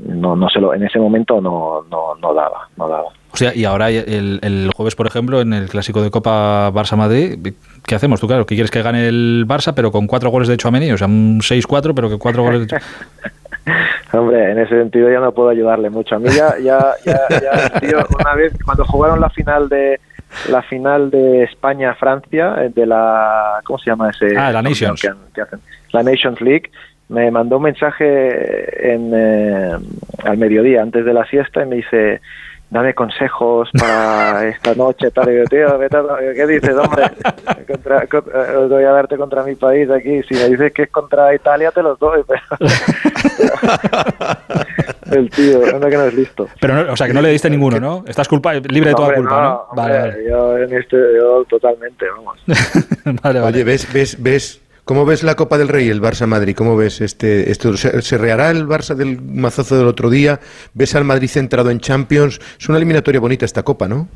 [0.00, 3.08] no, no se lo, en ese momento no, no, no daba, no daba.
[3.32, 7.54] O sea, y ahora el, el, jueves, por ejemplo, en el clásico de Copa Barça-Madrid,
[7.90, 8.20] ¿qué hacemos?
[8.20, 10.92] Tú, claro, ¿qué quieres que gane el Barça, pero con cuatro goles de Chouameni?
[10.92, 12.80] O sea, un 6-4, pero que cuatro goles de
[14.12, 16.14] Hombre, en ese sentido ya no puedo ayudarle mucho.
[16.14, 20.00] A mí ya, ya, ya, tío, una vez cuando jugaron la final de
[20.48, 24.36] la final de España-Francia, eh, de la, ¿cómo se llama ese?
[24.36, 25.08] Ah, la Nations.
[25.92, 26.70] La Nations League,
[27.08, 29.72] me mandó un mensaje en, eh,
[30.24, 32.20] al mediodía, antes de la siesta, y me dice,
[32.70, 35.78] dame consejos para esta noche, tal, y yo, tío,
[36.34, 37.04] ¿qué dices, hombre?
[37.66, 41.34] Contra, eh, voy a darte contra mi país aquí, si me dices que es contra
[41.34, 42.40] Italia, te los doy, pero...
[45.12, 46.48] el tío, anda que no es listo.
[46.60, 48.04] Pero, o sea, que no le diste ninguno, ¿no?
[48.06, 49.66] Estás culpa, libre de toda culpa, ¿no?
[49.74, 52.38] vale, Yo en este, yo totalmente, vamos.
[53.22, 53.40] vale, vale.
[53.40, 56.56] Oye, ¿ves, ves, ves ¿Cómo ves la Copa del Rey, el Barça Madrid?
[56.58, 57.74] ¿Cómo ves este esto?
[57.76, 60.40] ¿Se, reará el Barça del mazazo del otro día?
[60.74, 62.40] ¿Ves al Madrid centrado en Champions?
[62.58, 64.08] Es una eliminatoria bonita esta Copa, ¿no?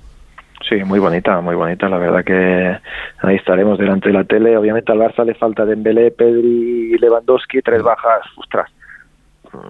[0.69, 1.89] Sí, muy bonita, muy bonita.
[1.89, 2.77] La verdad que
[3.25, 4.57] ahí estaremos delante de la tele.
[4.57, 8.23] Obviamente al Barça le falta Dembélé, Pedri y Lewandowski, tres bajas.
[8.37, 8.69] Ostras,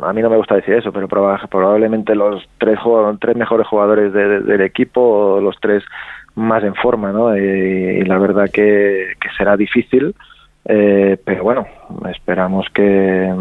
[0.00, 2.78] a mí no me gusta decir eso, pero probablemente los tres,
[3.20, 5.84] tres mejores jugadores del equipo, los tres
[6.34, 7.36] más en forma, ¿no?
[7.36, 10.14] Y, la verdad que, que será difícil
[10.64, 11.66] eh, pero bueno,
[12.10, 13.32] esperamos que,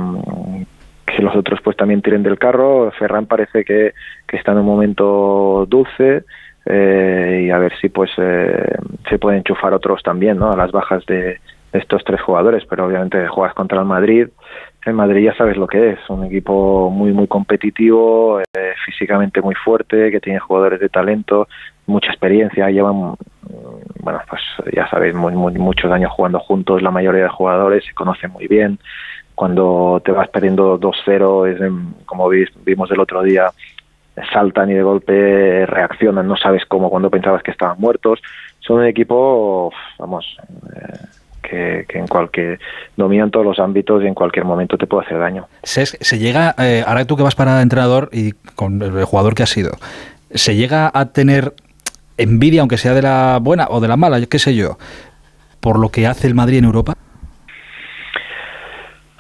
[1.05, 2.91] que los otros pues también tiren del carro.
[2.91, 3.93] Ferran parece que,
[4.27, 6.23] que está en un momento dulce
[6.65, 8.75] eh, y a ver si pues eh,
[9.09, 10.51] se pueden enchufar otros también, ¿no?
[10.51, 11.39] A las bajas de
[11.71, 14.27] estos tres jugadores, pero obviamente juegas contra el Madrid.
[14.85, 19.55] El Madrid ya sabes lo que es, un equipo muy muy competitivo, eh, físicamente muy
[19.55, 21.47] fuerte, que tiene jugadores de talento,
[21.85, 23.15] mucha experiencia, llevan
[24.03, 24.41] bueno, pues
[24.73, 28.79] ya sabéis, muy, muchos años jugando juntos, la mayoría de jugadores se conocen muy bien.
[29.33, 33.51] Cuando te vas perdiendo 2-0, como vimos el otro día,
[34.31, 38.19] saltan y de golpe reaccionan, no sabes cómo cuando pensabas que estaban muertos.
[38.59, 40.37] Son un equipo, vamos,
[41.49, 42.59] eh, que, en cualquier
[42.95, 45.47] dominan todos los ámbitos y en cualquier momento te puede hacer daño.
[45.63, 49.43] Se, se llega, eh, ahora tú que vas para entrenador y con el jugador que
[49.43, 49.71] has sido,
[50.31, 51.53] ¿se llega a tener
[52.17, 54.77] envidia, aunque sea de la buena o de la mala, qué sé yo,
[55.59, 56.93] por lo que hace el Madrid en Europa?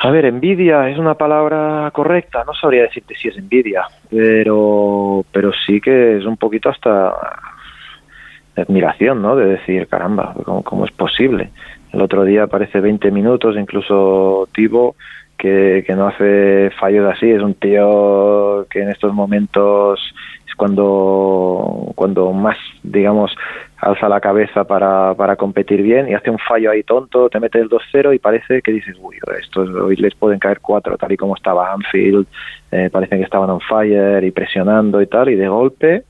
[0.03, 5.51] A ver, envidia es una palabra correcta, no sabría decirte si es envidia, pero, pero
[5.65, 7.13] sí que es un poquito hasta
[8.57, 9.37] admiración, ¿no?
[9.37, 11.51] De decir, caramba, ¿cómo, es posible?
[11.93, 14.97] El otro día aparece 20 minutos, incluso Tibo,
[15.37, 20.01] que, que no hace fallos así, es un tío que en estos momentos
[20.55, 23.35] cuando, cuando más, digamos,
[23.77, 27.59] alza la cabeza para, para competir bien y hace un fallo ahí tonto, te mete
[27.59, 31.17] el 2-0 y parece que dices, uy, estos hoy les pueden caer cuatro, tal y
[31.17, 32.27] como estaba Anfield,
[32.71, 36.03] eh, parece que estaban on fire y presionando y tal, y de golpe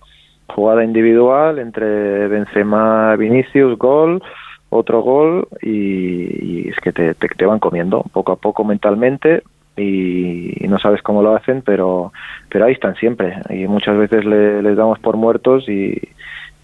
[0.47, 4.21] jugada individual entre Benzema, Vinicius, gol,
[4.69, 9.43] otro gol y, es que te, te, van comiendo poco a poco mentalmente
[9.77, 12.11] y, no sabes cómo lo hacen, pero,
[12.49, 15.99] pero ahí están siempre y muchas veces les damos por muertos y,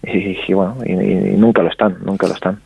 [0.02, 0.92] y, bueno, y,
[1.36, 2.60] nunca lo están, nunca lo están.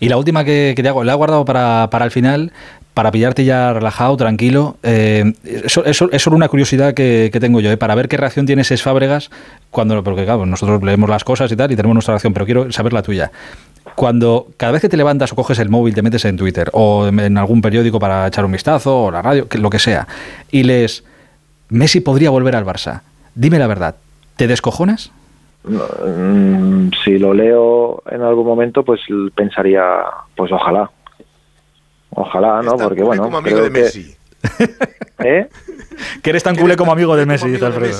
[0.00, 2.52] Y la última que, te hago, la he guardado para, para el final,
[2.94, 4.76] para pillarte ya relajado, tranquilo.
[4.82, 8.62] Eh, eso, es solo una curiosidad que, tengo yo, eh, para ver qué reacción tiene
[8.62, 9.30] ese Fábregas
[9.70, 12.70] cuando, porque claro, nosotros leemos las cosas y tal y tenemos nuestra reacción, pero quiero
[12.70, 13.32] saber la tuya.
[13.96, 17.06] Cuando cada vez que te levantas o coges el móvil, te metes en Twitter o
[17.06, 20.08] en algún periódico para echar un vistazo o la radio, lo que sea,
[20.50, 21.04] y lees,
[21.68, 23.02] Messi podría volver al Barça.
[23.34, 23.96] Dime la verdad,
[24.36, 25.12] ¿te descojonas?
[25.64, 29.00] Mm, si lo leo en algún momento, pues
[29.34, 29.82] pensaría,
[30.34, 30.90] pues ojalá,
[32.14, 32.76] Ojalá, ¿no?
[32.76, 33.24] Porque bueno.
[33.24, 34.14] Como amigo de Messi.
[35.24, 35.46] ¿Eh?
[36.22, 37.98] Que eres tan culé como amigo de Messi, dice Alfredo.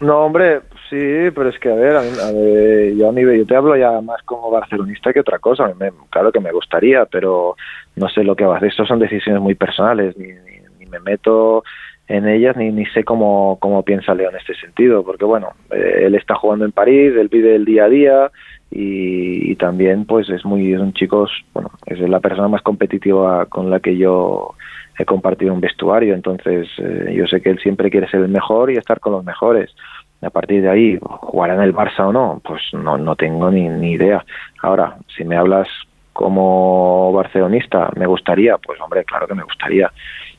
[0.00, 3.56] No, hombre, sí, pero es que a ver, a, ver yo, a mí, yo te
[3.56, 5.72] hablo ya más como barcelonista que otra cosa.
[6.10, 7.56] claro que me gustaría, pero
[7.96, 8.68] no sé lo que va a hacer.
[8.68, 11.64] Estas son decisiones muy personales, ni, ni, me meto
[12.06, 16.02] en ellas ni, ni sé cómo, cómo piensa Leo en este sentido, porque bueno, eh,
[16.04, 18.30] él está jugando en París, él vive el día a día,
[18.76, 23.70] y, también pues es muy es un chico bueno es la persona más competitiva con
[23.70, 24.54] la que yo
[24.98, 28.70] he compartido un vestuario entonces eh, yo sé que él siempre quiere ser el mejor
[28.70, 29.74] y estar con los mejores.
[30.22, 33.68] A partir de ahí jugará en el Barça o no pues no no tengo ni,
[33.68, 34.24] ni idea.
[34.62, 35.68] Ahora si me hablas
[36.12, 39.90] como barcelonista me gustaría pues hombre claro que me gustaría.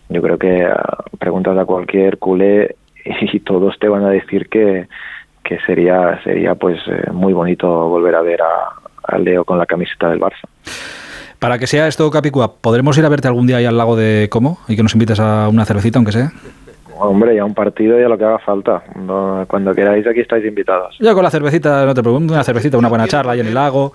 [0.09, 4.87] Yo creo que ah, preguntas a cualquier culé y todos te van a decir que
[5.45, 10.09] que sería sería pues eh, muy bonito volver a ver a, Leo con la camiseta
[10.09, 10.47] del Barça.
[11.39, 14.27] Para que sea esto, Capicua, ¿podremos ir a verte algún día ahí al lago de
[14.31, 16.31] Como y que nos invites a una cervecita, aunque sea?
[16.97, 18.81] Hombre, ya un partido ya lo que haga falta.
[19.47, 20.95] cuando queráis aquí estáis invitados.
[20.99, 23.53] Ya con la cervecita, no te pregunto, una cervecita, una buena charla ahí en el
[23.53, 23.91] lago.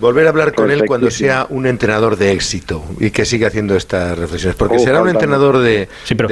[0.00, 3.74] Volver a hablar con él cuando sea un entrenador de éxito y que siga haciendo
[3.74, 4.56] estas reflexiones.
[4.56, 5.88] Porque uh, será un entrenador de,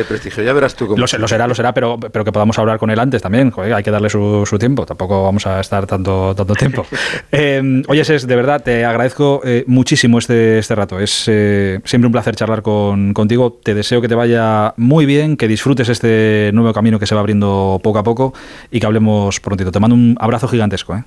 [0.08, 0.44] prestigio.
[0.44, 0.98] Ya verás tú cómo.
[0.98, 3.52] Lo, será, lo será, pero, pero que podamos hablar con él antes también.
[3.56, 4.86] hay que darle su, tiempo.
[4.86, 6.86] Tampoco vamos a estar tanto, tanto tiempo.
[7.32, 11.00] eh, oye, Ses, de verdad, te agradezco eh, muchísimo este, este rato.
[11.00, 13.58] Es eh, siempre un placer charlar con, contigo.
[13.62, 17.20] Te deseo que te vaya muy bien, que disfrutes este nuevo camino que se va
[17.20, 18.32] abriendo poco a poco
[18.70, 19.72] y que hablemos prontito.
[19.72, 20.94] Te mando un abrazo gigantesco.
[20.94, 21.02] ¿eh?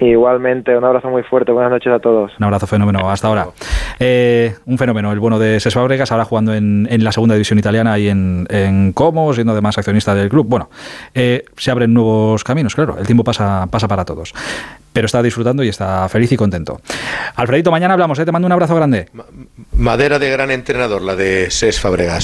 [0.00, 1.52] Igualmente, un abrazo muy fuerte.
[1.52, 2.32] Buenas noches a todos.
[2.38, 3.08] Un abrazo fenómeno.
[3.08, 3.46] Hasta ahora.
[4.00, 7.98] Eh, un fenómeno, el bueno de Ses Fábregas, ahora jugando en, la segunda división italiana
[7.98, 10.46] y en, en Como, siendo además accionista del club.
[10.48, 10.68] Bueno,
[11.14, 12.96] eh, se abren nuevos caminos, claro.
[12.98, 14.34] El tiempo pasa, pasa para todos.
[14.92, 16.80] Pero está disfrutando y está feliz y contento.
[17.36, 18.24] Alfredito, mañana hablamos, ¿eh?
[18.24, 19.08] te mando un abrazo grande.
[19.72, 22.12] Madera de gran entrenador, la de Ses Fábregas.